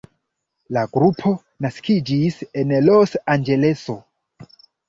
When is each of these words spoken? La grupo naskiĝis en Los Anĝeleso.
La 0.77 0.85
grupo 0.97 1.33
naskiĝis 1.67 2.39
en 2.63 2.75
Los 2.89 3.15
Anĝeleso. 3.37 4.01